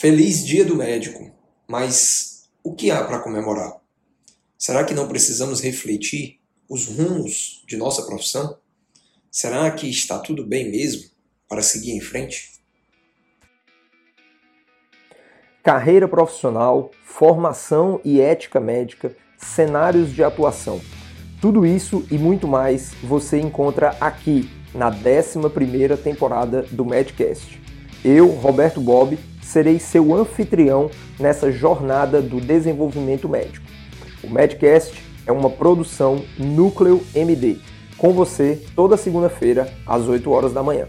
Feliz 0.00 0.46
Dia 0.46 0.64
do 0.64 0.76
Médico, 0.76 1.28
mas 1.66 2.48
o 2.62 2.72
que 2.72 2.88
há 2.88 3.02
para 3.02 3.18
comemorar? 3.18 3.78
Será 4.56 4.84
que 4.84 4.94
não 4.94 5.08
precisamos 5.08 5.60
refletir 5.60 6.38
os 6.68 6.86
rumos 6.86 7.64
de 7.66 7.76
nossa 7.76 8.06
profissão? 8.06 8.58
Será 9.28 9.68
que 9.72 9.90
está 9.90 10.20
tudo 10.20 10.46
bem 10.46 10.70
mesmo 10.70 11.10
para 11.48 11.62
seguir 11.62 11.96
em 11.96 12.00
frente? 12.00 12.60
Carreira 15.64 16.06
profissional, 16.06 16.92
formação 17.02 18.00
e 18.04 18.20
ética 18.20 18.60
médica, 18.60 19.16
cenários 19.36 20.14
de 20.14 20.22
atuação. 20.22 20.80
Tudo 21.40 21.66
isso 21.66 22.06
e 22.08 22.16
muito 22.16 22.46
mais 22.46 22.92
você 23.02 23.40
encontra 23.40 23.96
aqui 24.00 24.48
na 24.72 24.92
11ª 24.92 26.00
temporada 26.00 26.62
do 26.70 26.84
Medcast. 26.84 27.60
Eu, 28.04 28.28
Roberto 28.28 28.80
Bob, 28.80 29.18
serei 29.48 29.78
seu 29.78 30.14
anfitrião 30.14 30.90
nessa 31.18 31.50
jornada 31.50 32.20
do 32.20 32.38
desenvolvimento 32.40 33.28
médico. 33.28 33.64
O 34.22 34.28
Medcast 34.28 35.02
é 35.26 35.32
uma 35.32 35.48
produção 35.48 36.22
Núcleo 36.36 37.04
MD, 37.14 37.58
com 37.96 38.12
você 38.12 38.62
toda 38.76 38.96
segunda-feira 38.96 39.72
às 39.86 40.06
8 40.06 40.30
horas 40.30 40.52
da 40.52 40.62
manhã. 40.62 40.86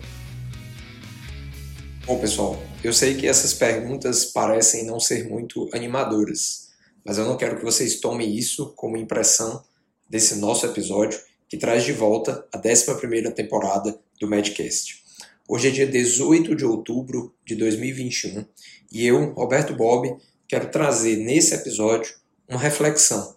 Bom, 2.06 2.20
pessoal, 2.20 2.62
eu 2.84 2.92
sei 2.92 3.16
que 3.16 3.28
essas 3.28 3.54
perguntas 3.54 4.26
parecem 4.26 4.86
não 4.86 5.00
ser 5.00 5.30
muito 5.30 5.70
animadoras, 5.74 6.70
mas 7.06 7.18
eu 7.18 7.26
não 7.26 7.38
quero 7.38 7.58
que 7.58 7.64
vocês 7.64 8.00
tomem 8.00 8.36
isso 8.36 8.74
como 8.76 8.98
impressão 8.98 9.64
desse 10.10 10.36
nosso 10.36 10.66
episódio 10.66 11.20
que 11.48 11.58
traz 11.58 11.84
de 11.84 11.94
volta 11.94 12.46
a 12.52 12.60
11ª 12.60 13.32
temporada 13.32 13.98
do 14.20 14.28
Medcast. 14.28 15.04
Hoje 15.52 15.70
é 15.70 15.72
dia 15.72 15.88
18 15.88 16.56
de 16.56 16.64
outubro 16.64 17.34
de 17.44 17.56
2021 17.56 18.46
e 18.92 19.04
eu, 19.04 19.34
Roberto 19.34 19.74
Bob, 19.74 20.16
quero 20.48 20.70
trazer 20.70 21.16
nesse 21.16 21.56
episódio 21.56 22.14
uma 22.48 22.60
reflexão 22.60 23.36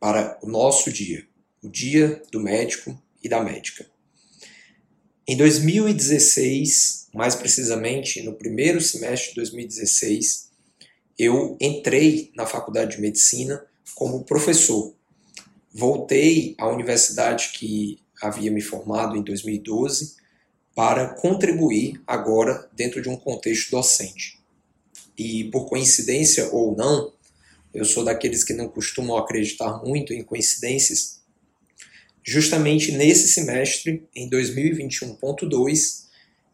para 0.00 0.40
o 0.42 0.48
nosso 0.48 0.92
dia, 0.92 1.24
o 1.62 1.68
dia 1.68 2.20
do 2.32 2.40
médico 2.40 3.00
e 3.22 3.28
da 3.28 3.40
médica. 3.40 3.86
Em 5.24 5.36
2016, 5.36 7.06
mais 7.14 7.36
precisamente 7.36 8.20
no 8.24 8.34
primeiro 8.34 8.80
semestre 8.80 9.28
de 9.28 9.36
2016, 9.36 10.50
eu 11.16 11.56
entrei 11.60 12.32
na 12.34 12.44
faculdade 12.44 12.96
de 12.96 13.00
medicina 13.00 13.64
como 13.94 14.24
professor. 14.24 14.96
Voltei 15.72 16.56
à 16.58 16.68
universidade 16.68 17.50
que 17.54 18.00
havia 18.20 18.50
me 18.50 18.60
formado 18.60 19.16
em 19.16 19.22
2012 19.22 20.20
para 20.74 21.08
contribuir 21.08 22.00
agora 22.06 22.68
dentro 22.72 23.02
de 23.02 23.08
um 23.08 23.16
contexto 23.16 23.70
docente. 23.70 24.40
E 25.16 25.44
por 25.44 25.68
coincidência 25.68 26.48
ou 26.50 26.74
não, 26.74 27.12
eu 27.74 27.84
sou 27.84 28.04
daqueles 28.04 28.42
que 28.42 28.54
não 28.54 28.68
costumam 28.68 29.16
acreditar 29.16 29.82
muito 29.84 30.12
em 30.12 30.22
coincidências. 30.22 31.20
Justamente 32.24 32.92
nesse 32.92 33.28
semestre, 33.28 34.08
em 34.14 34.28
2021.2, 34.30 36.04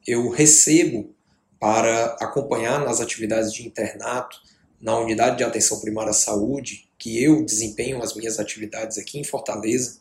eu 0.06 0.28
recebo 0.30 1.14
para 1.60 2.16
acompanhar 2.20 2.84
nas 2.84 3.00
atividades 3.00 3.52
de 3.52 3.66
internato 3.66 4.40
na 4.80 4.96
unidade 4.96 5.38
de 5.38 5.44
atenção 5.44 5.80
primária 5.80 6.10
à 6.10 6.14
saúde, 6.14 6.88
que 6.96 7.22
eu 7.22 7.44
desempenho 7.44 8.00
as 8.00 8.14
minhas 8.14 8.38
atividades 8.38 8.96
aqui 8.96 9.18
em 9.18 9.24
Fortaleza, 9.24 9.98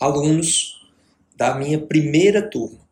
alunos 0.00 0.84
da 1.36 1.54
minha 1.54 1.80
primeira 1.80 2.42
turma 2.42 2.85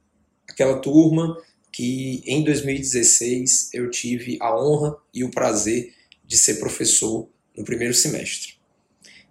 aquela 0.54 0.78
turma 0.78 1.36
que 1.70 2.22
em 2.24 2.42
2016 2.44 3.70
eu 3.74 3.90
tive 3.90 4.38
a 4.40 4.56
honra 4.56 4.96
e 5.12 5.24
o 5.24 5.30
prazer 5.30 5.92
de 6.24 6.38
ser 6.38 6.54
professor 6.54 7.28
no 7.56 7.64
primeiro 7.64 7.92
semestre. 7.92 8.54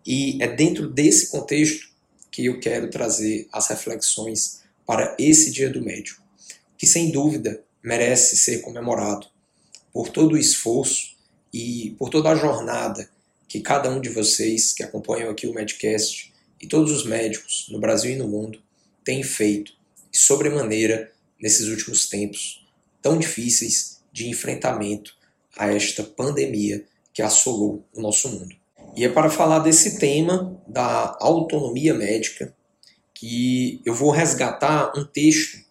E 0.06 0.38
é 0.44 0.48
dentro 0.48 0.90
desse 0.90 1.32
contexto 1.32 1.88
que 2.30 2.46
eu 2.46 2.60
quero 2.60 2.90
trazer 2.90 3.48
as 3.52 3.70
reflexões 3.70 4.62
para 4.86 5.16
esse 5.18 5.52
Dia 5.52 5.70
do 5.70 5.82
Médico, 5.82 6.22
que 6.78 6.86
sem 6.86 7.12
dúvida 7.12 7.64
merece 7.82 8.36
ser 8.36 8.60
comemorado 8.60 9.28
por 9.94 10.10
todo 10.10 10.34
o 10.34 10.38
esforço 10.38 11.16
e 11.54 11.96
por 11.98 12.10
toda 12.10 12.30
a 12.30 12.36
jornada 12.36 13.10
que 13.48 13.62
cada 13.62 13.90
um 13.90 14.02
de 14.02 14.10
vocês 14.10 14.74
que 14.74 14.84
acompanham 14.84 15.30
aqui 15.30 15.48
o 15.48 15.54
Medcast 15.54 16.34
e 16.60 16.68
todos 16.68 16.92
os 16.92 17.06
médicos 17.06 17.68
no 17.70 17.80
Brasil 17.80 18.12
e 18.12 18.16
no 18.18 18.28
mundo 18.28 18.62
têm 19.04 19.24
feito 19.24 19.74
e 20.12 20.18
sobremaneira 20.18 21.13
nesses 21.44 21.68
últimos 21.68 22.08
tempos 22.08 22.66
tão 23.02 23.18
difíceis 23.18 24.00
de 24.14 24.30
enfrentamento 24.30 25.14
a 25.58 25.68
esta 25.68 26.02
pandemia 26.02 26.86
que 27.14 27.22
assolou 27.22 27.86
o 27.94 28.02
nosso 28.02 28.30
mundo. 28.30 28.56
E 28.96 29.04
é 29.04 29.10
para 29.10 29.30
falar 29.30 29.60
desse 29.60 30.00
tema 30.00 30.58
da 30.66 31.18
autonomia 31.20 31.94
médica 31.94 32.56
que 33.14 33.82
eu 33.86 33.94
vou 33.94 34.10
resgatar 34.10 34.94
um 34.98 35.04
texto 35.04 35.62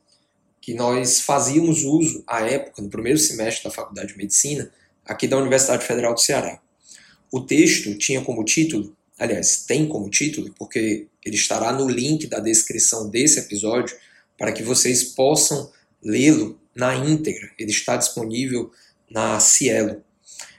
que 0.61 0.75
nós 0.75 1.21
fazíamos 1.21 1.85
uso 1.85 2.23
à 2.27 2.43
época, 2.43 2.83
no 2.83 2.91
primeiro 2.91 3.19
semestre 3.19 3.65
da 3.65 3.71
Faculdade 3.71 4.13
de 4.13 4.19
Medicina, 4.19 4.71
aqui 5.07 5.27
da 5.27 5.39
Universidade 5.39 5.87
Federal 5.87 6.13
do 6.13 6.21
Ceará. 6.21 6.61
O 7.33 7.41
texto 7.41 7.97
tinha 7.97 8.21
como 8.21 8.45
título, 8.45 8.95
aliás, 9.19 9.65
tem 9.67 9.89
como 9.89 10.11
título, 10.11 10.53
porque 10.59 11.07
ele 11.25 11.37
estará 11.37 11.73
no 11.73 11.89
link 11.89 12.27
da 12.27 12.41
descrição 12.41 13.09
desse 13.09 13.39
episódio, 13.41 13.97
para 14.39 14.53
que 14.53 14.63
vocês 14.63 15.05
possam 15.05 15.71
lê-lo 16.03 16.61
na 16.75 16.95
íntegra. 16.95 17.51
Ele 17.59 17.71
está 17.71 17.97
disponível 17.97 18.71
na 19.11 19.39
Cielo. 19.41 20.03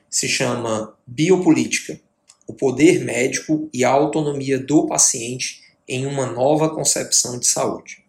Se 0.09 0.27
chama 0.27 0.95
Biopolítica: 1.05 1.99
O 2.47 2.53
poder 2.53 3.03
médico 3.03 3.69
e 3.73 3.83
a 3.83 3.89
autonomia 3.89 4.59
do 4.59 4.87
paciente 4.87 5.61
em 5.87 6.05
uma 6.05 6.25
nova 6.25 6.69
concepção 6.69 7.37
de 7.37 7.47
saúde. 7.47 8.03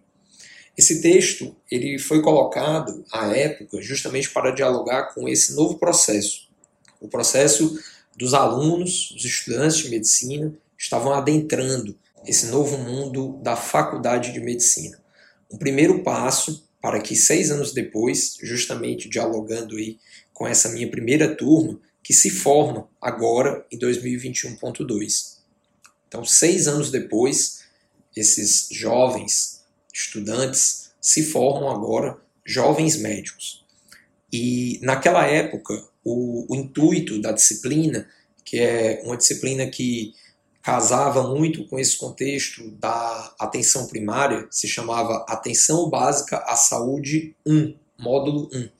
Esse 0.76 1.00
texto 1.00 1.54
ele 1.70 1.98
foi 1.98 2.20
colocado 2.20 3.04
à 3.12 3.28
época 3.28 3.80
justamente 3.80 4.30
para 4.30 4.50
dialogar 4.50 5.14
com 5.14 5.28
esse 5.28 5.54
novo 5.54 5.78
processo, 5.78 6.48
o 7.00 7.08
processo 7.08 7.78
dos 8.16 8.32
alunos, 8.32 9.10
os 9.10 9.24
estudantes 9.24 9.78
de 9.78 9.90
medicina 9.90 10.54
estavam 10.76 11.12
adentrando 11.12 11.96
esse 12.26 12.46
novo 12.46 12.78
mundo 12.78 13.38
da 13.42 13.56
faculdade 13.56 14.32
de 14.32 14.40
medicina 14.40 15.03
um 15.50 15.58
primeiro 15.58 16.02
passo 16.02 16.68
para 16.80 17.00
que 17.00 17.16
seis 17.16 17.50
anos 17.50 17.72
depois, 17.72 18.36
justamente 18.42 19.08
dialogando 19.08 19.76
aí 19.76 19.98
com 20.32 20.46
essa 20.46 20.68
minha 20.68 20.90
primeira 20.90 21.34
turma, 21.34 21.80
que 22.02 22.12
se 22.12 22.28
forma 22.28 22.88
agora 23.00 23.64
em 23.72 23.78
2021.2. 23.78 25.38
Então, 26.06 26.24
seis 26.24 26.68
anos 26.68 26.90
depois, 26.90 27.64
esses 28.14 28.68
jovens 28.70 29.64
estudantes 29.92 30.92
se 31.00 31.24
formam 31.24 31.70
agora 31.70 32.18
jovens 32.44 32.96
médicos. 32.96 33.64
E 34.32 34.78
naquela 34.82 35.26
época, 35.26 35.82
o, 36.04 36.52
o 36.52 36.56
intuito 36.56 37.20
da 37.20 37.32
disciplina, 37.32 38.08
que 38.44 38.58
é 38.58 39.00
uma 39.04 39.16
disciplina 39.16 39.66
que 39.66 40.12
casava 40.64 41.28
muito 41.28 41.66
com 41.66 41.78
esse 41.78 41.98
contexto 41.98 42.70
da 42.70 43.34
atenção 43.38 43.86
primária, 43.86 44.48
se 44.50 44.66
chamava 44.66 45.22
Atenção 45.28 45.90
Básica 45.90 46.38
à 46.38 46.56
Saúde 46.56 47.36
1, 47.44 47.76
módulo 48.00 48.48
1, 48.50 48.70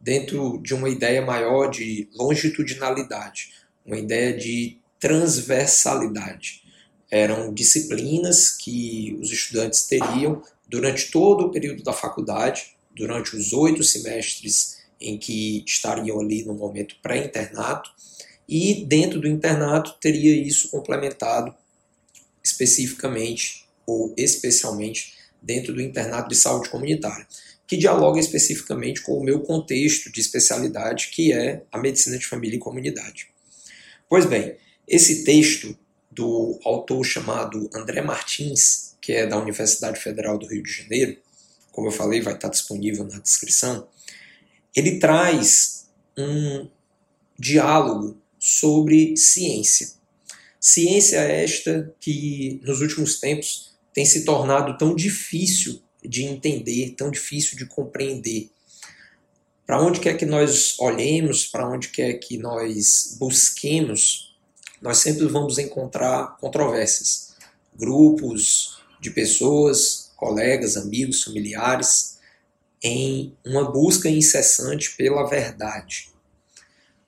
dentro 0.00 0.58
de 0.62 0.72
uma 0.72 0.88
ideia 0.88 1.20
maior 1.20 1.68
de 1.68 2.08
longitudinalidade, 2.14 3.52
uma 3.84 3.98
ideia 3.98 4.34
de 4.34 4.78
transversalidade. 4.98 6.62
Eram 7.10 7.52
disciplinas 7.52 8.48
que 8.48 9.14
os 9.20 9.30
estudantes 9.30 9.86
teriam 9.86 10.42
durante 10.66 11.10
todo 11.10 11.44
o 11.44 11.50
período 11.50 11.82
da 11.82 11.92
faculdade, 11.92 12.74
durante 12.96 13.36
os 13.36 13.52
oito 13.52 13.84
semestres 13.84 14.78
em 14.98 15.18
que 15.18 15.62
estariam 15.66 16.18
ali 16.18 16.46
no 16.46 16.54
momento 16.54 16.96
pré-internato, 17.02 17.90
e 18.50 18.84
dentro 18.84 19.20
do 19.20 19.28
internato 19.28 19.94
teria 20.00 20.34
isso 20.34 20.68
complementado 20.70 21.54
especificamente 22.42 23.64
ou 23.86 24.12
especialmente 24.16 25.14
dentro 25.40 25.72
do 25.72 25.80
internato 25.80 26.28
de 26.28 26.34
saúde 26.34 26.68
comunitária, 26.68 27.26
que 27.66 27.76
dialoga 27.76 28.18
especificamente 28.18 29.02
com 29.02 29.16
o 29.16 29.22
meu 29.22 29.40
contexto 29.40 30.10
de 30.10 30.20
especialidade, 30.20 31.10
que 31.12 31.32
é 31.32 31.62
a 31.70 31.78
medicina 31.78 32.18
de 32.18 32.26
família 32.26 32.56
e 32.56 32.60
comunidade. 32.60 33.28
Pois 34.08 34.26
bem, 34.26 34.56
esse 34.86 35.22
texto 35.22 35.78
do 36.10 36.58
autor 36.64 37.04
chamado 37.04 37.70
André 37.72 38.02
Martins, 38.02 38.96
que 39.00 39.12
é 39.12 39.26
da 39.26 39.38
Universidade 39.38 40.00
Federal 40.00 40.36
do 40.36 40.46
Rio 40.46 40.64
de 40.64 40.72
Janeiro, 40.72 41.16
como 41.70 41.86
eu 41.86 41.92
falei, 41.92 42.20
vai 42.20 42.34
estar 42.34 42.48
disponível 42.48 43.04
na 43.04 43.20
descrição, 43.20 43.86
ele 44.74 44.98
traz 44.98 45.88
um 46.18 46.68
diálogo 47.38 48.19
sobre 48.40 49.14
ciência. 49.18 49.90
Ciência 50.58 51.18
esta 51.18 51.94
que 52.00 52.58
nos 52.64 52.80
últimos 52.80 53.20
tempos 53.20 53.74
tem 53.92 54.04
se 54.06 54.24
tornado 54.24 54.78
tão 54.78 54.94
difícil 54.94 55.82
de 56.02 56.24
entender, 56.24 56.94
tão 56.96 57.10
difícil 57.10 57.58
de 57.58 57.66
compreender. 57.66 58.50
para 59.66 59.80
onde 59.80 60.00
quer 60.00 60.16
que 60.16 60.26
nós 60.26 60.74
olhemos, 60.80 61.46
para 61.46 61.68
onde 61.68 61.90
quer 61.90 62.14
que 62.14 62.36
nós 62.36 63.16
busquemos, 63.20 64.36
nós 64.82 64.98
sempre 64.98 65.26
vamos 65.26 65.58
encontrar 65.58 66.36
controvérsias. 66.38 67.36
Grupos 67.78 68.80
de 69.00 69.10
pessoas, 69.10 70.10
colegas, 70.16 70.76
amigos, 70.76 71.22
familiares, 71.22 72.18
em 72.82 73.32
uma 73.44 73.70
busca 73.70 74.08
incessante 74.08 74.96
pela 74.96 75.28
verdade. 75.28 76.09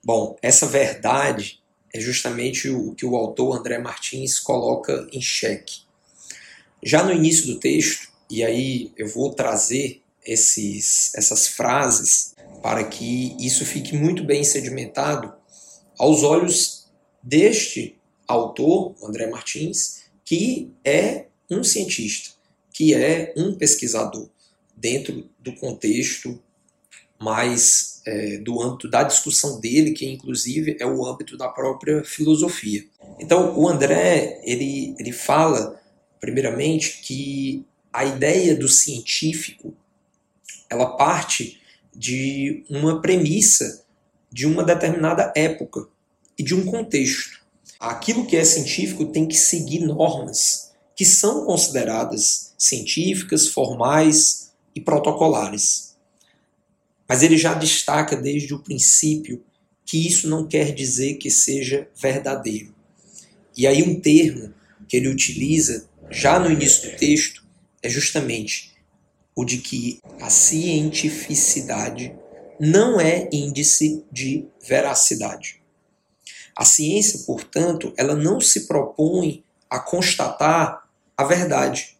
Bom, 0.03 0.35
essa 0.41 0.65
verdade 0.65 1.61
é 1.93 1.99
justamente 1.99 2.69
o 2.69 2.93
que 2.93 3.05
o 3.05 3.15
autor 3.15 3.57
André 3.57 3.77
Martins 3.77 4.37
coloca 4.37 5.07
em 5.13 5.21
xeque. 5.21 5.83
Já 6.83 7.03
no 7.03 7.13
início 7.13 7.47
do 7.47 7.59
texto, 7.59 8.09
e 8.29 8.43
aí 8.43 8.91
eu 8.97 9.07
vou 9.07 9.33
trazer 9.33 10.01
esses, 10.25 11.13
essas 11.15 11.47
frases 11.47 12.35
para 12.61 12.83
que 12.83 13.35
isso 13.39 13.65
fique 13.65 13.95
muito 13.95 14.23
bem 14.23 14.43
sedimentado 14.43 15.33
aos 15.97 16.23
olhos 16.23 16.87
deste 17.21 17.97
autor, 18.27 18.95
André 19.01 19.27
Martins, 19.27 20.03
que 20.25 20.71
é 20.83 21.27
um 21.49 21.63
cientista, 21.63 22.31
que 22.73 22.93
é 22.93 23.33
um 23.37 23.55
pesquisador 23.55 24.27
dentro 24.75 25.29
do 25.39 25.55
contexto 25.55 26.41
mais 27.19 27.92
é, 28.05 28.37
do 28.37 28.61
âmbito 28.61 28.89
da 28.89 29.03
discussão 29.03 29.59
dele, 29.59 29.91
que 29.91 30.05
inclusive 30.05 30.77
é 30.79 30.85
o 30.85 31.05
âmbito 31.05 31.37
da 31.37 31.47
própria 31.47 32.03
filosofia. 32.03 32.85
Então, 33.19 33.57
o 33.57 33.67
André 33.67 34.41
ele, 34.43 34.95
ele 34.99 35.11
fala, 35.11 35.79
primeiramente, 36.19 36.99
que 37.01 37.65
a 37.91 38.05
ideia 38.05 38.55
do 38.55 38.67
científico 38.67 39.73
ela 40.69 40.97
parte 40.97 41.61
de 41.95 42.65
uma 42.69 43.01
premissa 43.01 43.83
de 44.33 44.47
uma 44.47 44.63
determinada 44.63 45.31
época 45.35 45.87
e 46.37 46.43
de 46.43 46.55
um 46.55 46.65
contexto. 46.65 47.43
Aquilo 47.79 48.25
que 48.25 48.35
é 48.35 48.43
científico 48.43 49.05
tem 49.05 49.27
que 49.27 49.35
seguir 49.35 49.81
normas 49.81 50.73
que 50.95 51.05
são 51.05 51.45
consideradas 51.45 52.53
científicas, 52.57 53.47
formais 53.47 54.51
e 54.75 54.81
protocolares. 54.81 55.92
Mas 57.07 57.21
ele 57.21 57.37
já 57.37 57.53
destaca 57.53 58.15
desde 58.15 58.53
o 58.53 58.59
princípio 58.59 59.43
que 59.85 60.07
isso 60.07 60.29
não 60.29 60.47
quer 60.47 60.73
dizer 60.73 61.15
que 61.15 61.29
seja 61.29 61.87
verdadeiro. 61.95 62.73
E 63.55 63.67
aí 63.67 63.83
um 63.83 63.99
termo 63.99 64.53
que 64.87 64.97
ele 64.97 65.09
utiliza 65.09 65.87
já 66.09 66.39
no 66.39 66.51
início 66.51 66.89
do 66.89 66.97
texto 66.97 67.43
é 67.81 67.89
justamente 67.89 68.73
o 69.35 69.43
de 69.43 69.57
que 69.57 69.99
a 70.21 70.29
cientificidade 70.29 72.15
não 72.59 72.99
é 72.99 73.27
índice 73.31 74.03
de 74.11 74.45
veracidade. 74.65 75.61
A 76.55 76.63
ciência, 76.63 77.19
portanto, 77.25 77.93
ela 77.97 78.15
não 78.15 78.39
se 78.39 78.67
propõe 78.67 79.43
a 79.69 79.79
constatar 79.79 80.87
a 81.17 81.23
verdade. 81.23 81.97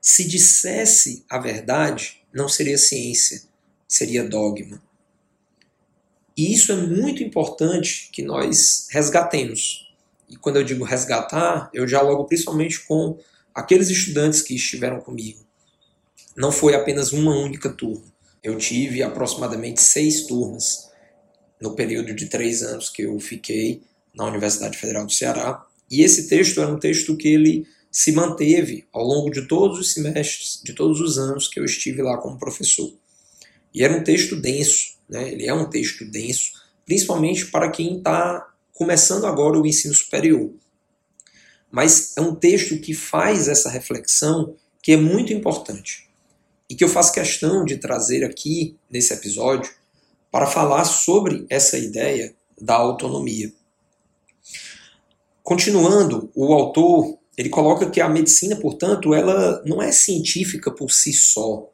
Se 0.00 0.28
dissesse 0.28 1.24
a 1.28 1.38
verdade, 1.38 2.22
não 2.32 2.48
seria 2.48 2.76
ciência, 2.76 3.42
seria 3.90 4.26
dogma. 4.26 4.82
E 6.36 6.54
isso 6.54 6.72
é 6.72 6.76
muito 6.76 7.22
importante 7.22 8.08
que 8.12 8.22
nós 8.22 8.86
resgatemos. 8.90 9.92
E 10.28 10.36
quando 10.36 10.56
eu 10.56 10.64
digo 10.64 10.84
resgatar, 10.84 11.68
eu 11.74 11.84
dialogo 11.84 12.24
principalmente 12.24 12.80
com 12.86 13.18
aqueles 13.54 13.90
estudantes 13.90 14.40
que 14.40 14.54
estiveram 14.54 15.00
comigo 15.00 15.44
não 16.36 16.52
foi 16.52 16.74
apenas 16.74 17.12
uma 17.12 17.36
única 17.36 17.68
turma. 17.68 18.04
Eu 18.42 18.56
tive 18.56 19.02
aproximadamente 19.02 19.82
seis 19.82 20.26
turmas 20.26 20.90
no 21.60 21.74
período 21.74 22.14
de 22.14 22.26
três 22.26 22.62
anos 22.62 22.88
que 22.88 23.02
eu 23.02 23.18
fiquei 23.20 23.82
na 24.14 24.24
Universidade 24.24 24.78
Federal 24.78 25.04
do 25.04 25.12
Ceará. 25.12 25.66
E 25.90 26.02
esse 26.02 26.28
texto 26.28 26.60
era 26.60 26.72
um 26.72 26.78
texto 26.78 27.16
que 27.16 27.28
ele 27.28 27.66
se 27.90 28.12
manteve 28.12 28.86
ao 28.92 29.04
longo 29.04 29.30
de 29.30 29.46
todos 29.46 29.78
os 29.78 29.92
semestres, 29.92 30.60
de 30.64 30.72
todos 30.72 31.00
os 31.00 31.18
anos 31.18 31.48
que 31.48 31.58
eu 31.60 31.64
estive 31.64 32.00
lá 32.00 32.16
como 32.16 32.38
professor. 32.38 32.90
E 33.72 33.84
era 33.84 33.96
um 33.96 34.02
texto 34.02 34.36
denso, 34.36 34.96
né? 35.08 35.30
ele 35.32 35.46
é 35.46 35.54
um 35.54 35.68
texto 35.68 36.04
denso, 36.04 36.52
principalmente 36.84 37.46
para 37.46 37.70
quem 37.70 37.98
está 37.98 38.52
começando 38.72 39.26
agora 39.26 39.58
o 39.58 39.66
ensino 39.66 39.94
superior. 39.94 40.52
Mas 41.70 42.16
é 42.16 42.20
um 42.20 42.34
texto 42.34 42.78
que 42.78 42.92
faz 42.92 43.46
essa 43.46 43.70
reflexão 43.70 44.56
que 44.82 44.92
é 44.92 44.96
muito 44.96 45.32
importante 45.32 46.08
e 46.68 46.74
que 46.74 46.82
eu 46.82 46.88
faço 46.88 47.12
questão 47.12 47.64
de 47.64 47.76
trazer 47.76 48.24
aqui 48.24 48.76
nesse 48.90 49.12
episódio 49.12 49.70
para 50.30 50.46
falar 50.46 50.84
sobre 50.84 51.46
essa 51.48 51.76
ideia 51.76 52.34
da 52.60 52.74
autonomia. 52.74 53.52
Continuando, 55.42 56.30
o 56.34 56.52
autor 56.52 57.18
ele 57.36 57.48
coloca 57.48 57.88
que 57.88 58.00
a 58.00 58.08
medicina, 58.08 58.54
portanto, 58.56 59.14
ela 59.14 59.62
não 59.64 59.82
é 59.82 59.90
científica 59.90 60.70
por 60.70 60.90
si 60.92 61.12
só. 61.12 61.68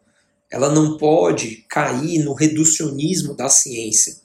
Ela 0.51 0.73
não 0.73 0.97
pode 0.97 1.65
cair 1.69 2.23
no 2.23 2.33
reducionismo 2.33 3.35
da 3.35 3.49
ciência. 3.49 4.17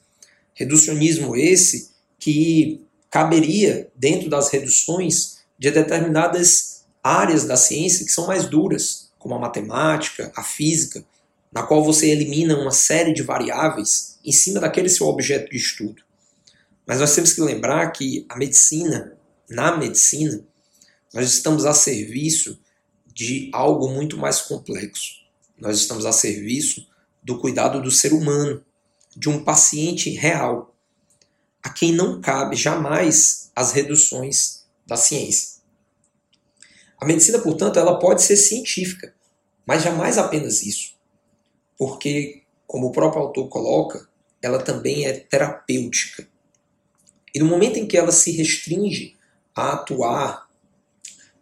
Reducionismo 0.53 1.35
esse 1.35 1.91
que 2.19 2.85
caberia 3.09 3.89
dentro 3.95 4.29
das 4.29 4.49
reduções 4.49 5.39
de 5.57 5.71
determinadas 5.71 6.83
áreas 7.03 7.45
da 7.45 7.57
ciência 7.57 8.05
que 8.05 8.11
são 8.11 8.27
mais 8.27 8.47
duras, 8.47 9.11
como 9.17 9.35
a 9.35 9.39
matemática, 9.39 10.31
a 10.35 10.43
física, 10.43 11.03
na 11.51 11.63
qual 11.63 11.83
você 11.83 12.09
elimina 12.09 12.57
uma 12.57 12.71
série 12.71 13.13
de 13.13 13.23
variáveis 13.23 14.19
em 14.23 14.31
cima 14.31 14.59
daquele 14.59 14.89
seu 14.89 15.07
objeto 15.07 15.49
de 15.49 15.57
estudo. 15.57 16.03
Mas 16.85 16.99
nós 16.99 17.13
temos 17.13 17.33
que 17.33 17.41
lembrar 17.41 17.91
que 17.91 18.25
a 18.29 18.37
medicina, 18.37 19.17
na 19.49 19.75
medicina, 19.75 20.43
nós 21.13 21.29
estamos 21.29 21.65
a 21.65 21.73
serviço 21.73 22.59
de 23.13 23.49
algo 23.53 23.89
muito 23.89 24.17
mais 24.17 24.41
complexo. 24.41 25.20
Nós 25.61 25.77
estamos 25.77 26.07
a 26.07 26.11
serviço 26.11 26.87
do 27.21 27.37
cuidado 27.37 27.79
do 27.79 27.91
ser 27.91 28.13
humano, 28.13 28.65
de 29.15 29.29
um 29.29 29.43
paciente 29.43 30.09
real, 30.09 30.75
a 31.61 31.69
quem 31.69 31.93
não 31.93 32.19
cabe 32.19 32.55
jamais 32.55 33.51
as 33.55 33.71
reduções 33.71 34.65
da 34.87 34.97
ciência. 34.97 35.61
A 36.99 37.05
medicina, 37.05 37.37
portanto, 37.37 37.77
ela 37.77 37.99
pode 37.99 38.23
ser 38.23 38.37
científica, 38.37 39.13
mas 39.63 39.83
jamais 39.83 40.17
apenas 40.17 40.63
isso. 40.63 40.95
Porque, 41.77 42.41
como 42.65 42.87
o 42.87 42.91
próprio 42.91 43.21
autor 43.21 43.47
coloca, 43.47 44.09
ela 44.41 44.63
também 44.63 45.05
é 45.05 45.13
terapêutica. 45.13 46.27
E 47.35 47.39
no 47.39 47.45
momento 47.45 47.77
em 47.77 47.85
que 47.85 47.97
ela 47.97 48.11
se 48.11 48.31
restringe 48.31 49.15
a 49.55 49.73
atuar 49.73 50.49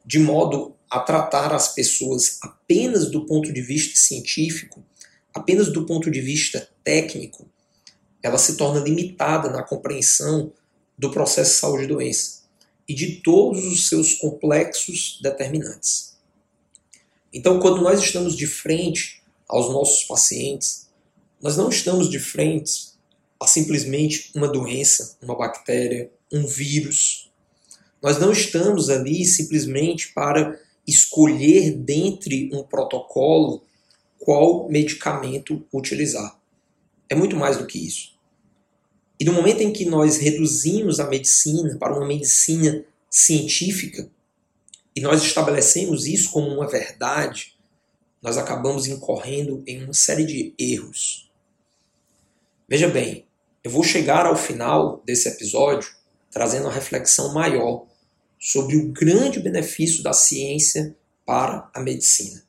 de 0.05 0.19
modo 0.19 0.75
a 0.89 0.99
tratar 0.99 1.53
as 1.53 1.73
pessoas 1.73 2.39
apenas 2.41 3.11
do 3.11 3.25
ponto 3.25 3.53
de 3.53 3.61
vista 3.61 3.99
científico, 3.99 4.83
apenas 5.33 5.71
do 5.71 5.85
ponto 5.85 6.09
de 6.09 6.19
vista 6.19 6.69
técnico, 6.83 7.47
ela 8.21 8.37
se 8.37 8.57
torna 8.57 8.79
limitada 8.79 9.49
na 9.49 9.63
compreensão 9.63 10.51
do 10.97 11.11
processo 11.11 11.53
de 11.53 11.59
saúde 11.59 11.83
e 11.83 11.87
doença 11.87 12.39
e 12.87 12.93
de 12.93 13.21
todos 13.21 13.65
os 13.65 13.87
seus 13.87 14.15
complexos 14.15 15.19
determinantes. 15.21 16.17
Então, 17.31 17.59
quando 17.59 17.81
nós 17.81 18.01
estamos 18.01 18.35
de 18.35 18.47
frente 18.47 19.21
aos 19.47 19.71
nossos 19.71 20.03
pacientes, 20.05 20.89
nós 21.39 21.55
não 21.55 21.69
estamos 21.69 22.09
de 22.09 22.19
frente 22.19 22.89
a 23.39 23.45
simplesmente 23.47 24.31
uma 24.35 24.47
doença, 24.47 25.17
uma 25.21 25.37
bactéria, 25.37 26.11
um 26.31 26.45
vírus. 26.45 27.31
Nós 28.01 28.19
não 28.19 28.31
estamos 28.31 28.89
ali 28.89 29.23
simplesmente 29.23 30.11
para 30.13 30.59
escolher 30.89 31.71
dentre 31.71 32.49
um 32.53 32.63
protocolo 32.63 33.63
qual 34.17 34.67
medicamento 34.69 35.65
utilizar. 35.73 36.39
É 37.07 37.15
muito 37.15 37.35
mais 37.35 37.57
do 37.57 37.65
que 37.65 37.79
isso. 37.79 38.17
E 39.19 39.25
no 39.25 39.33
momento 39.33 39.61
em 39.61 39.71
que 39.71 39.85
nós 39.85 40.17
reduzimos 40.17 40.99
a 40.99 41.07
medicina 41.07 41.77
para 41.77 41.95
uma 41.95 42.05
medicina 42.05 42.85
científica, 43.09 44.09
e 44.95 45.01
nós 45.01 45.23
estabelecemos 45.23 46.05
isso 46.05 46.31
como 46.31 46.47
uma 46.47 46.67
verdade, 46.67 47.55
nós 48.21 48.37
acabamos 48.37 48.87
incorrendo 48.87 49.63
em 49.65 49.83
uma 49.83 49.93
série 49.93 50.25
de 50.25 50.53
erros. 50.57 51.31
Veja 52.67 52.87
bem, 52.87 53.25
eu 53.63 53.71
vou 53.71 53.83
chegar 53.83 54.25
ao 54.25 54.35
final 54.35 55.01
desse 55.05 55.27
episódio 55.27 55.89
trazendo 56.31 56.65
uma 56.65 56.73
reflexão 56.73 57.33
maior 57.33 57.87
sobre 58.39 58.77
o 58.77 58.91
grande 58.91 59.39
benefício 59.39 60.01
da 60.01 60.13
ciência 60.13 60.95
para 61.25 61.69
a 61.73 61.81
medicina. 61.81 62.41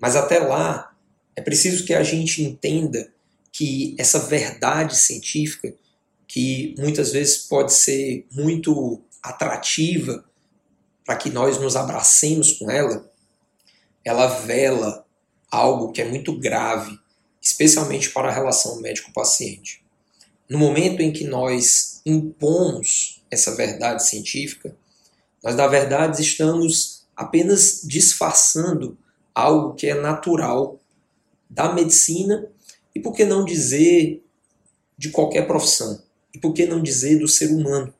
Mas 0.00 0.16
até 0.16 0.38
lá, 0.38 0.96
é 1.36 1.42
preciso 1.42 1.84
que 1.84 1.94
a 1.94 2.02
gente 2.02 2.42
entenda 2.42 3.12
que 3.52 3.94
essa 3.98 4.18
verdade 4.18 4.96
científica 4.96 5.74
que 6.26 6.74
muitas 6.78 7.12
vezes 7.12 7.36
pode 7.36 7.74
ser 7.74 8.26
muito 8.32 9.02
atrativa 9.22 10.24
para 11.04 11.16
que 11.16 11.28
nós 11.28 11.60
nos 11.60 11.76
abracemos 11.76 12.52
com 12.52 12.70
ela, 12.70 13.12
ela 14.02 14.26
vela 14.26 15.06
algo 15.50 15.92
que 15.92 16.00
é 16.00 16.08
muito 16.08 16.38
grave, 16.38 16.98
especialmente 17.40 18.08
para 18.10 18.28
a 18.28 18.32
relação 18.32 18.80
médico-paciente. 18.80 19.84
No 20.48 20.58
momento 20.58 21.00
em 21.00 21.12
que 21.12 21.24
nós 21.24 22.00
impomos 22.06 23.22
essa 23.30 23.54
verdade 23.54 24.06
científica, 24.06 24.74
nós, 25.42 25.56
na 25.56 25.66
verdade, 25.66 26.22
estamos 26.22 27.04
apenas 27.16 27.82
disfarçando 27.84 28.96
algo 29.34 29.74
que 29.74 29.86
é 29.86 29.94
natural 29.94 30.80
da 31.48 31.72
medicina 31.72 32.48
e, 32.94 33.00
por 33.00 33.12
que 33.12 33.24
não 33.24 33.44
dizer, 33.44 34.22
de 34.96 35.10
qualquer 35.10 35.46
profissão. 35.46 36.02
E 36.34 36.38
por 36.38 36.52
que 36.52 36.66
não 36.66 36.82
dizer 36.82 37.18
do 37.18 37.28
ser 37.28 37.50
humano? 37.50 37.92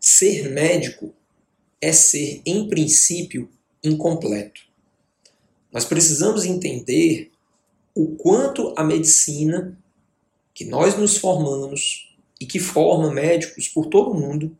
Ser 0.00 0.50
médico 0.50 1.14
é 1.80 1.92
ser, 1.92 2.42
em 2.44 2.68
princípio, 2.68 3.48
incompleto. 3.82 4.60
Nós 5.72 5.84
precisamos 5.84 6.44
entender 6.44 7.30
o 7.94 8.16
quanto 8.16 8.74
a 8.76 8.84
medicina 8.84 9.78
que 10.52 10.64
nós 10.64 10.96
nos 10.96 11.16
formamos 11.16 12.14
e 12.40 12.46
que 12.46 12.58
forma 12.58 13.12
médicos 13.12 13.68
por 13.68 13.86
todo 13.86 14.10
o 14.10 14.14
mundo, 14.14 14.56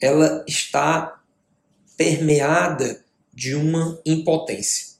ela 0.00 0.44
está 0.46 1.22
permeada 1.96 3.04
de 3.32 3.54
uma 3.54 4.00
impotência. 4.04 4.96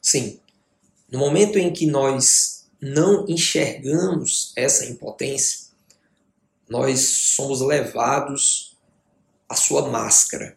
Sim, 0.00 0.40
no 1.10 1.18
momento 1.18 1.58
em 1.58 1.72
que 1.72 1.86
nós 1.86 2.66
não 2.80 3.26
enxergamos 3.28 4.52
essa 4.56 4.84
impotência, 4.86 5.64
nós 6.68 7.00
somos 7.00 7.60
levados 7.60 8.76
à 9.48 9.54
sua 9.54 9.88
máscara, 9.88 10.56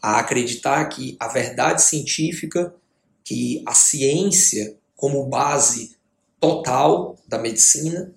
a 0.00 0.18
acreditar 0.18 0.84
que 0.86 1.16
a 1.20 1.28
verdade 1.28 1.82
científica, 1.82 2.74
que 3.24 3.62
a 3.66 3.74
ciência 3.74 4.76
como 4.96 5.26
base 5.26 5.96
total 6.38 7.16
da 7.26 7.38
medicina, 7.38 8.14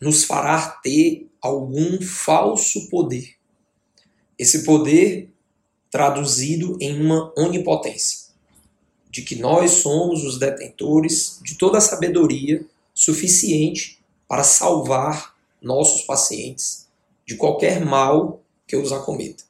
nos 0.00 0.24
fará 0.24 0.68
ter 0.82 1.30
algum 1.40 2.00
falso 2.00 2.88
poder. 2.88 3.33
Esse 4.38 4.64
poder 4.64 5.30
traduzido 5.90 6.76
em 6.80 7.00
uma 7.00 7.32
onipotência, 7.36 8.30
de 9.08 9.22
que 9.22 9.36
nós 9.36 9.70
somos 9.72 10.24
os 10.24 10.38
detentores 10.38 11.38
de 11.42 11.56
toda 11.56 11.78
a 11.78 11.80
sabedoria 11.80 12.66
suficiente 12.92 14.02
para 14.26 14.42
salvar 14.42 15.36
nossos 15.62 16.02
pacientes 16.02 16.88
de 17.26 17.36
qualquer 17.36 17.84
mal 17.84 18.42
que 18.66 18.76
os 18.76 18.92
acometa. 18.92 19.44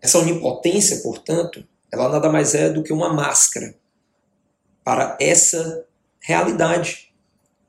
Essa 0.00 0.18
onipotência, 0.18 0.98
portanto, 0.98 1.66
ela 1.90 2.08
nada 2.08 2.30
mais 2.30 2.54
é 2.54 2.70
do 2.70 2.82
que 2.82 2.92
uma 2.92 3.12
máscara 3.12 3.74
para 4.84 5.16
essa 5.20 5.84
realidade, 6.20 7.12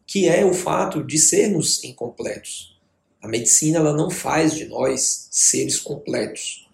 que 0.05 0.27
é 0.27 0.45
o 0.45 0.53
fato 0.53 1.03
de 1.03 1.17
sermos 1.17 1.83
incompletos. 1.83 2.78
A 3.21 3.27
medicina 3.27 3.79
ela 3.79 3.93
não 3.93 4.09
faz 4.09 4.55
de 4.55 4.65
nós 4.65 5.27
seres 5.29 5.79
completos. 5.79 6.67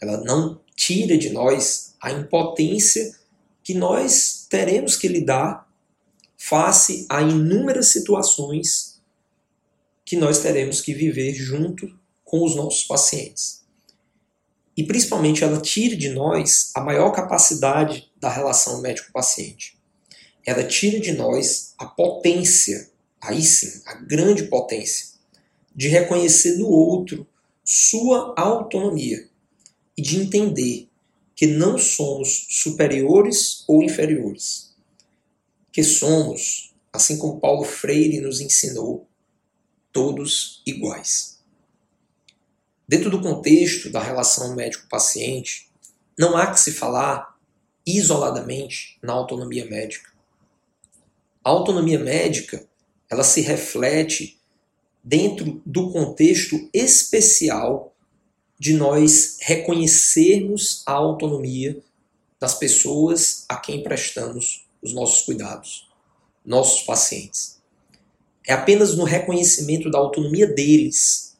Ela 0.00 0.18
não 0.24 0.60
tira 0.74 1.18
de 1.18 1.30
nós 1.30 1.94
a 2.00 2.10
impotência 2.10 3.14
que 3.62 3.74
nós 3.74 4.46
teremos 4.48 4.96
que 4.96 5.08
lidar 5.08 5.68
face 6.36 7.06
a 7.08 7.20
inúmeras 7.20 7.88
situações 7.88 8.98
que 10.04 10.16
nós 10.16 10.38
teremos 10.40 10.80
que 10.80 10.94
viver 10.94 11.34
junto 11.34 11.94
com 12.24 12.44
os 12.44 12.56
nossos 12.56 12.84
pacientes. 12.84 13.62
E 14.76 14.82
principalmente 14.82 15.44
ela 15.44 15.60
tira 15.60 15.94
de 15.94 16.08
nós 16.08 16.72
a 16.74 16.80
maior 16.80 17.10
capacidade 17.10 18.10
da 18.18 18.30
relação 18.30 18.80
médico-paciente. 18.80 19.78
Ela 20.46 20.64
tira 20.64 20.98
de 20.98 21.12
nós 21.12 21.74
a 21.76 21.84
potência, 21.84 22.90
aí 23.20 23.42
sim, 23.42 23.82
a 23.84 23.94
grande 23.94 24.44
potência, 24.44 25.09
de 25.74 25.88
reconhecer 25.88 26.58
no 26.58 26.68
outro 26.68 27.26
sua 27.64 28.34
autonomia 28.36 29.28
e 29.96 30.02
de 30.02 30.18
entender 30.18 30.88
que 31.36 31.46
não 31.46 31.78
somos 31.78 32.46
superiores 32.50 33.64
ou 33.68 33.82
inferiores, 33.82 34.74
que 35.72 35.82
somos, 35.82 36.74
assim 36.92 37.16
como 37.16 37.40
Paulo 37.40 37.64
Freire 37.64 38.20
nos 38.20 38.40
ensinou, 38.40 39.06
todos 39.92 40.62
iguais. 40.66 41.40
Dentro 42.88 43.08
do 43.08 43.20
contexto 43.20 43.88
da 43.88 44.02
relação 44.02 44.54
médico-paciente, 44.56 45.70
não 46.18 46.36
há 46.36 46.50
que 46.50 46.58
se 46.58 46.72
falar 46.72 47.38
isoladamente 47.86 48.98
na 49.02 49.12
autonomia 49.12 49.64
médica. 49.64 50.10
A 51.44 51.50
autonomia 51.50 51.98
médica, 51.98 52.68
ela 53.08 53.22
se 53.22 53.40
reflete 53.40 54.39
dentro 55.02 55.62
do 55.64 55.90
contexto 55.90 56.68
especial 56.72 57.94
de 58.58 58.74
nós 58.74 59.38
reconhecermos 59.40 60.82
a 60.84 60.92
autonomia 60.92 61.80
das 62.38 62.54
pessoas 62.54 63.44
a 63.48 63.56
quem 63.56 63.82
prestamos 63.82 64.66
os 64.82 64.92
nossos 64.92 65.22
cuidados, 65.22 65.88
nossos 66.44 66.82
pacientes. 66.82 67.58
É 68.46 68.52
apenas 68.52 68.96
no 68.96 69.04
reconhecimento 69.04 69.90
da 69.90 69.98
autonomia 69.98 70.46
deles 70.46 71.36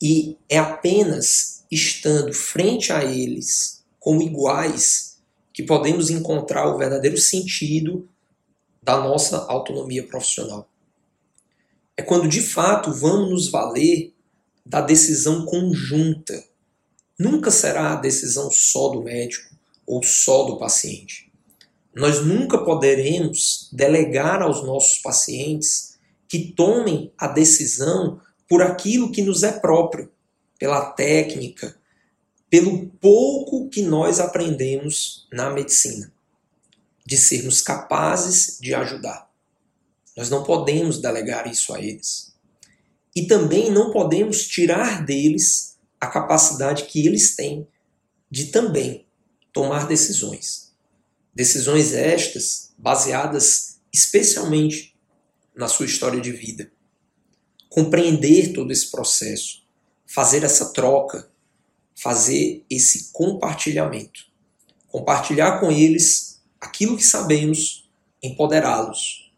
e 0.00 0.36
é 0.48 0.58
apenas 0.58 1.64
estando 1.70 2.32
frente 2.32 2.92
a 2.92 3.04
eles 3.04 3.84
como 3.98 4.22
iguais 4.22 5.18
que 5.52 5.62
podemos 5.62 6.08
encontrar 6.08 6.66
o 6.68 6.78
verdadeiro 6.78 7.18
sentido 7.18 8.08
da 8.82 8.98
nossa 8.98 9.44
autonomia 9.46 10.06
profissional. 10.06 10.69
É 12.00 12.02
quando 12.02 12.26
de 12.26 12.40
fato 12.40 12.94
vamos 12.94 13.28
nos 13.28 13.50
valer 13.50 14.14
da 14.64 14.80
decisão 14.80 15.44
conjunta. 15.44 16.42
Nunca 17.18 17.50
será 17.50 17.92
a 17.92 17.96
decisão 17.96 18.50
só 18.50 18.88
do 18.88 19.02
médico 19.02 19.54
ou 19.86 20.02
só 20.02 20.44
do 20.44 20.56
paciente. 20.56 21.30
Nós 21.94 22.24
nunca 22.24 22.56
poderemos 22.56 23.68
delegar 23.70 24.40
aos 24.40 24.64
nossos 24.64 24.96
pacientes 25.02 25.98
que 26.26 26.52
tomem 26.52 27.12
a 27.18 27.28
decisão 27.28 28.18
por 28.48 28.62
aquilo 28.62 29.12
que 29.12 29.20
nos 29.20 29.42
é 29.42 29.52
próprio, 29.52 30.10
pela 30.58 30.92
técnica, 30.92 31.76
pelo 32.48 32.86
pouco 32.98 33.68
que 33.68 33.82
nós 33.82 34.18
aprendemos 34.18 35.28
na 35.30 35.50
medicina, 35.50 36.10
de 37.04 37.18
sermos 37.18 37.60
capazes 37.60 38.58
de 38.58 38.72
ajudar. 38.74 39.29
Nós 40.16 40.28
não 40.28 40.42
podemos 40.42 40.98
delegar 40.98 41.46
isso 41.50 41.72
a 41.74 41.80
eles. 41.80 42.34
E 43.14 43.26
também 43.26 43.70
não 43.70 43.90
podemos 43.90 44.46
tirar 44.46 45.04
deles 45.04 45.78
a 46.00 46.06
capacidade 46.06 46.84
que 46.84 47.06
eles 47.06 47.34
têm 47.34 47.66
de 48.30 48.46
também 48.46 49.06
tomar 49.52 49.86
decisões. 49.86 50.72
Decisões 51.34 51.92
estas 51.92 52.72
baseadas 52.78 53.80
especialmente 53.92 54.96
na 55.54 55.68
sua 55.68 55.86
história 55.86 56.20
de 56.20 56.32
vida. 56.32 56.70
Compreender 57.68 58.52
todo 58.52 58.72
esse 58.72 58.90
processo, 58.90 59.62
fazer 60.06 60.44
essa 60.44 60.72
troca, 60.72 61.30
fazer 61.94 62.64
esse 62.70 63.10
compartilhamento. 63.12 64.24
Compartilhar 64.88 65.60
com 65.60 65.70
eles 65.70 66.40
aquilo 66.60 66.96
que 66.96 67.04
sabemos, 67.04 67.88
empoderá-los 68.22 69.29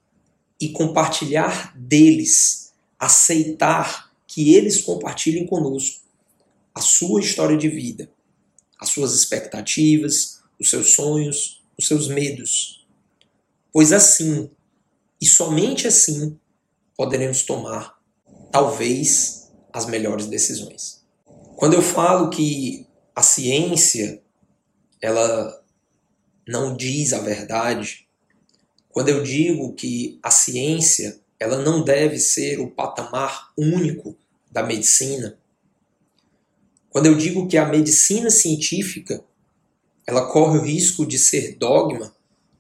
e 0.63 0.69
compartilhar 0.69 1.77
deles 1.77 2.73
aceitar 2.97 4.13
que 4.29 4.55
eles 4.55 4.81
compartilhem 4.81 5.45
conosco 5.45 6.03
a 6.73 6.81
sua 6.81 7.21
história 7.21 7.57
de 7.57 7.69
vida, 7.69 8.09
as 8.81 8.91
suas 8.91 9.13
expectativas, 9.13 10.41
os 10.61 10.71
seus 10.71 10.93
sonhos, 10.93 11.61
os 11.77 11.89
seus 11.89 12.07
medos. 12.07 12.87
Pois 13.73 13.93
assim, 13.93 14.49
e 15.21 15.27
somente 15.27 15.89
assim, 15.89 16.39
poderemos 16.97 17.43
tomar, 17.43 17.99
talvez, 18.53 19.51
as 19.73 19.87
melhores 19.87 20.29
decisões. 20.29 21.03
Quando 21.57 21.75
eu 21.75 21.83
falo 21.83 22.31
que 22.31 22.87
a 23.17 23.23
ciência 23.23 24.23
ela 25.03 25.61
não 26.47 26.77
diz 26.77 27.13
a 27.13 27.19
verdade, 27.19 28.02
quando 28.93 29.09
eu 29.09 29.23
digo 29.23 29.75
que 29.75 30.21
a 30.23 30.31
ciência 30.31 31.21
ela 31.41 31.59
não 31.59 31.83
deve 31.83 32.19
ser 32.19 32.61
o 32.61 32.71
patamar 32.71 33.51
único 33.59 34.17
da 34.51 34.63
medicina. 34.63 35.37
Quando 36.89 37.07
eu 37.07 37.17
digo 37.17 37.49
que 37.49 37.57
a 37.57 37.67
medicina 37.67 38.31
científica 38.31 39.25
ela 40.07 40.31
corre 40.31 40.59
o 40.59 40.63
risco 40.63 41.07
de 41.07 41.19
ser 41.19 41.57
dogma 41.57 42.15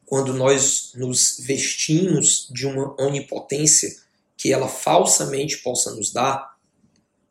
quando 0.06 0.32
nós 0.32 0.92
nos 0.94 1.38
vestimos 1.38 2.48
de 2.50 2.66
uma 2.66 3.00
onipotência 3.00 3.94
que 4.36 4.52
ela 4.52 4.68
falsamente 4.68 5.58
possa 5.58 5.94
nos 5.94 6.12
dar, 6.12 6.56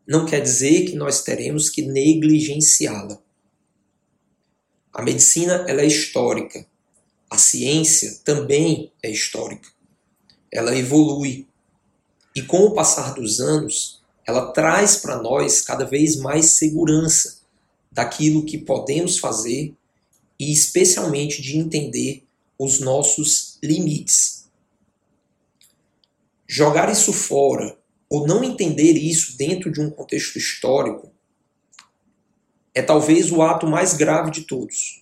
não 0.08 0.26
quer 0.26 0.42
dizer 0.42 0.86
que 0.86 0.96
nós 0.96 1.24
teremos 1.24 1.70
que 1.70 1.82
negligenciá-la. 1.82 3.20
A 4.94 5.02
medicina 5.02 5.66
ela 5.68 5.82
é 5.82 5.86
histórica. 5.86 6.66
A 7.32 7.38
ciência 7.38 8.20
também 8.26 8.92
é 9.02 9.10
histórica. 9.10 9.70
ela 10.52 10.76
evolui. 10.76 11.48
E 12.36 12.42
com 12.42 12.66
o 12.66 12.74
passar 12.74 13.14
dos 13.14 13.40
anos, 13.40 14.04
ela 14.28 14.52
traz 14.52 14.98
para 14.98 15.22
nós 15.22 15.62
cada 15.62 15.86
vez 15.86 16.18
mais 16.18 16.58
segurança 16.58 17.40
daquilo 17.90 18.46
que 18.46 18.58
podemos 18.58 19.18
fazer 19.18 19.74
e 20.38 20.52
especialmente 20.52 21.42
de 21.42 21.58
entender 21.58 22.26
os 22.60 22.82
nossos 22.82 23.58
limites. 23.64 24.50
Jogar 26.46 26.92
isso 26.92 27.14
fora 27.14 27.78
ou 28.10 28.28
não 28.28 28.44
entender 28.44 28.94
isso 28.98 29.38
dentro 29.38 29.72
de 29.72 29.80
um 29.80 29.90
contexto 29.90 30.38
histórico 30.38 31.14
é 32.76 32.82
talvez 32.82 33.32
o 33.32 33.42
ato 33.42 33.66
mais 33.66 33.94
grave 33.94 34.32
de 34.32 34.42
todos. 34.42 35.01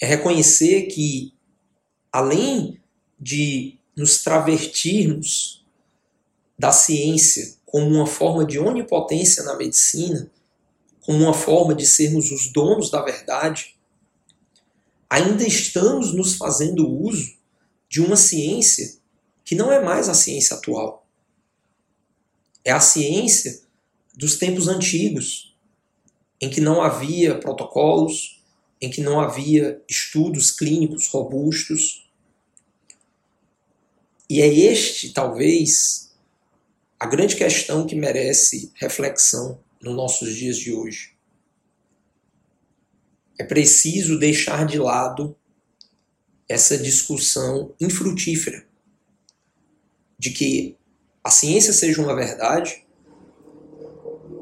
É 0.00 0.06
reconhecer 0.06 0.86
que, 0.86 1.32
além 2.12 2.80
de 3.18 3.78
nos 3.96 4.22
travertirmos 4.22 5.64
da 6.58 6.72
ciência 6.72 7.56
como 7.64 7.86
uma 7.86 8.06
forma 8.06 8.44
de 8.44 8.58
onipotência 8.58 9.42
na 9.42 9.56
medicina, 9.56 10.30
como 11.00 11.18
uma 11.18 11.34
forma 11.34 11.74
de 11.74 11.86
sermos 11.86 12.30
os 12.30 12.48
donos 12.52 12.90
da 12.90 13.02
verdade, 13.02 13.76
ainda 15.08 15.46
estamos 15.46 16.12
nos 16.12 16.34
fazendo 16.34 16.88
uso 16.88 17.36
de 17.88 18.00
uma 18.00 18.16
ciência 18.16 18.98
que 19.44 19.54
não 19.54 19.70
é 19.70 19.82
mais 19.82 20.08
a 20.08 20.14
ciência 20.14 20.56
atual. 20.56 21.06
É 22.64 22.72
a 22.72 22.80
ciência 22.80 23.60
dos 24.14 24.36
tempos 24.36 24.66
antigos, 24.66 25.54
em 26.40 26.50
que 26.50 26.60
não 26.60 26.82
havia 26.82 27.38
protocolos, 27.38 28.35
em 28.80 28.90
que 28.90 29.00
não 29.00 29.20
havia 29.20 29.82
estudos 29.88 30.50
clínicos 30.50 31.06
robustos. 31.08 32.10
E 34.28 34.40
é 34.40 34.46
este, 34.46 35.12
talvez, 35.12 36.14
a 36.98 37.06
grande 37.06 37.36
questão 37.36 37.86
que 37.86 37.94
merece 37.94 38.72
reflexão 38.74 39.58
nos 39.80 39.94
nossos 39.94 40.34
dias 40.34 40.56
de 40.58 40.72
hoje. 40.72 41.14
É 43.38 43.44
preciso 43.44 44.18
deixar 44.18 44.66
de 44.66 44.78
lado 44.78 45.36
essa 46.48 46.78
discussão 46.78 47.74
infrutífera 47.80 48.66
de 50.18 50.30
que 50.30 50.76
a 51.22 51.30
ciência 51.30 51.72
seja 51.72 52.00
uma 52.00 52.14
verdade 52.14 52.86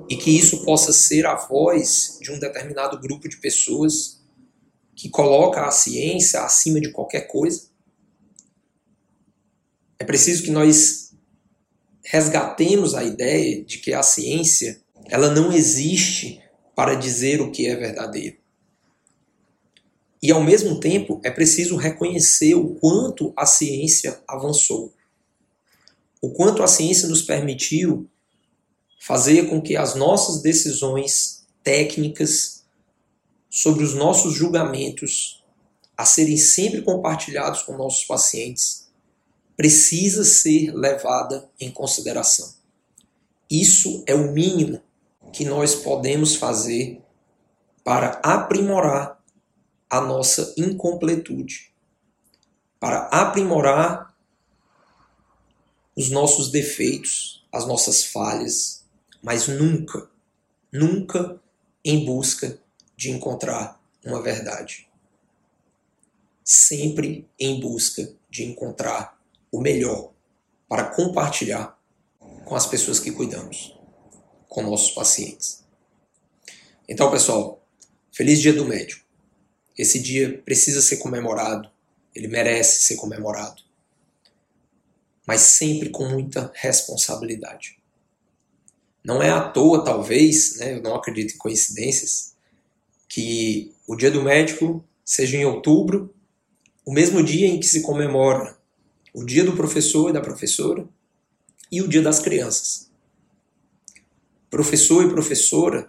e 0.09 0.17
que 0.17 0.31
isso 0.31 0.64
possa 0.64 0.93
ser 0.93 1.26
a 1.26 1.35
voz 1.35 2.19
de 2.21 2.31
um 2.31 2.38
determinado 2.38 3.00
grupo 3.00 3.29
de 3.29 3.38
pessoas 3.38 4.23
que 4.95 5.09
coloca 5.09 5.67
a 5.67 5.71
ciência 5.71 6.41
acima 6.43 6.81
de 6.81 6.91
qualquer 6.91 7.23
coisa. 7.23 7.69
É 9.99 10.05
preciso 10.05 10.43
que 10.43 10.51
nós 10.51 11.13
resgatemos 12.05 12.95
a 12.95 13.03
ideia 13.03 13.65
de 13.65 13.79
que 13.79 13.93
a 13.93 14.03
ciência 14.03 14.81
ela 15.07 15.31
não 15.31 15.53
existe 15.53 16.41
para 16.75 16.95
dizer 16.95 17.41
o 17.41 17.51
que 17.51 17.67
é 17.67 17.77
verdadeiro. 17.77 18.37
E 20.23 20.31
ao 20.31 20.43
mesmo 20.43 20.81
tempo 20.81 21.21
é 21.23 21.31
preciso 21.31 21.77
reconhecer 21.77 22.55
o 22.55 22.75
quanto 22.77 23.33
a 23.37 23.45
ciência 23.45 24.23
avançou. 24.27 24.93
O 26.21 26.31
quanto 26.31 26.63
a 26.63 26.67
ciência 26.67 27.09
nos 27.09 27.21
permitiu 27.21 28.09
fazer 28.99 29.51
com 29.51 29.61
que 29.61 29.77
as 29.77 29.95
nossas 29.95 30.41
decisões 30.41 31.45
técnicas 31.63 32.54
sobre 33.55 33.85
os 33.85 33.95
nossos 33.95 34.35
julgamentos 34.35 35.45
a 35.97 36.05
serem 36.05 36.37
sempre 36.37 36.83
compartilhados 36.83 37.63
com 37.63 37.77
nossos 37.77 38.05
pacientes 38.05 38.91
precisa 39.57 40.25
ser 40.25 40.75
levada 40.75 41.49
em 41.61 41.71
consideração. 41.71 42.53
Isso 43.49 44.03
é 44.09 44.15
o 44.15 44.33
mínimo 44.33 44.83
que 45.33 45.45
nós 45.45 45.77
podemos 45.77 46.35
fazer 46.35 47.01
para 47.85 48.21
aprimorar 48.25 49.23
a 49.88 50.01
nossa 50.01 50.53
incompletude, 50.57 51.73
para 52.81 53.03
aprimorar 53.07 54.17
os 55.95 56.11
nossos 56.11 56.51
defeitos, 56.51 57.47
as 57.53 57.69
nossas 57.69 58.03
falhas, 58.03 58.85
mas 59.23 59.47
nunca, 59.47 60.11
nunca 60.73 61.40
em 61.85 62.05
busca 62.05 62.63
de 62.96 63.11
encontrar 63.11 63.80
uma 64.04 64.22
verdade. 64.22 64.88
Sempre 66.42 67.28
em 67.38 67.61
busca 67.61 68.14
de 68.28 68.44
encontrar 68.44 69.18
o 69.50 69.61
melhor 69.61 70.12
para 70.68 70.85
compartilhar 70.85 71.78
com 72.44 72.54
as 72.54 72.66
pessoas 72.66 73.00
que 73.00 73.12
cuidamos, 73.12 73.78
com 74.48 74.62
nossos 74.62 74.90
pacientes. 74.90 75.64
Então, 76.88 77.11
pessoal, 77.11 77.64
feliz 78.12 78.40
Dia 78.40 78.52
do 78.52 78.64
Médico. 78.64 79.04
Esse 79.76 79.98
dia 80.00 80.38
precisa 80.44 80.80
ser 80.80 80.98
comemorado, 80.98 81.70
ele 82.14 82.28
merece 82.28 82.85
ser 82.85 82.96
comemorado, 82.96 83.62
mas 85.26 85.40
sempre 85.40 85.90
com 85.90 86.09
muita 86.09 86.52
responsabilidade. 86.54 87.78
Não 89.04 89.22
é 89.22 89.30
à 89.30 89.48
toa, 89.48 89.85
talvez, 89.85 90.57
né, 90.57 90.74
eu 90.74 90.83
não 90.83 90.94
acredito 90.94 91.35
em 91.35 91.38
coincidências, 91.38 92.34
que 93.14 93.70
o 93.87 93.94
Dia 93.94 94.11
do 94.11 94.24
Médico 94.24 94.85
seja 95.05 95.37
em 95.37 95.44
outubro, 95.44 96.12
o 96.85 96.92
mesmo 96.92 97.22
dia 97.22 97.46
em 97.46 97.61
que 97.61 97.66
se 97.66 97.81
comemora 97.81 98.59
o 99.12 99.22
Dia 99.24 99.44
do 99.44 99.55
Professor 99.55 100.11
e 100.11 100.12
da 100.12 100.20
Professora 100.20 100.85
e 101.70 101.81
o 101.81 101.87
Dia 101.87 102.03
das 102.03 102.18
Crianças. 102.18 102.90
Professor 104.50 105.05
e 105.05 105.09
professora, 105.09 105.88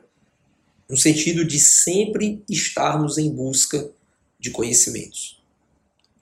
no 0.88 0.95
sentido 0.95 1.43
de 1.43 1.59
sempre 1.59 2.43
estarmos 2.47 3.17
em 3.17 3.31
busca 3.31 3.89
de 4.39 4.51
conhecimentos, 4.51 5.43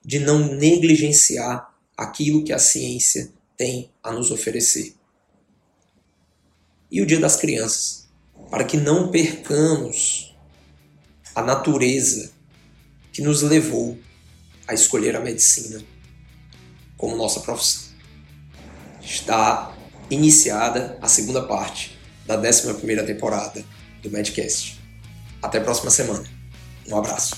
de 0.06 0.20
não 0.20 0.56
negligenciar 0.56 1.78
aquilo 1.98 2.46
que 2.46 2.54
a 2.54 2.60
ciência 2.60 3.30
tem 3.58 3.92
a 4.02 4.10
nos 4.14 4.32
oferecer 4.32 4.96
e 6.90 7.02
o 7.02 7.06
Dia 7.06 7.20
das 7.20 7.36
Crianças, 7.36 8.08
para 8.50 8.64
que 8.64 8.78
não 8.78 9.12
percamos 9.12 10.33
a 11.36 11.42
natureza 11.42 12.32
que 13.12 13.22
nos 13.22 13.42
levou 13.42 13.98
a 14.68 14.74
escolher 14.74 15.16
a 15.16 15.20
medicina 15.20 15.84
como 16.98 17.16
nossa 17.16 17.42
profissão. 17.42 17.94
Está 19.02 19.76
iniciada 20.10 20.98
a 21.02 21.08
segunda 21.08 21.42
parte 21.44 21.98
da 22.26 22.38
11 22.38 23.06
temporada 23.06 23.64
do 24.02 24.10
Medcast. 24.10 24.80
Até 25.42 25.58
a 25.58 25.62
próxima 25.62 25.92
semana. 25.92 26.24
Um 26.88 26.98
abraço. 26.98 27.36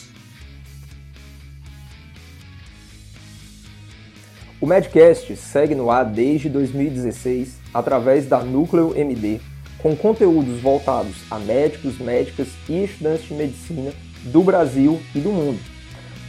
O 4.59 4.67
Medcast 4.67 5.35
segue 5.35 5.75
no 5.75 5.91
ar 5.91 6.05
desde 6.05 6.49
2016 6.49 7.55
através 7.73 8.25
da 8.25 8.43
Núcleo 8.43 8.95
MD, 8.95 9.39
com 9.85 9.95
conteúdos 9.95 10.59
voltados 10.61 11.15
a 11.29 11.37
médicos, 11.37 11.99
médicas 11.99 12.47
e 12.67 12.85
estudantes 12.85 13.27
de 13.27 13.35
medicina 13.35 13.93
do 14.23 14.41
Brasil 14.41 14.99
e 15.13 15.19
do 15.19 15.29
mundo. 15.29 15.59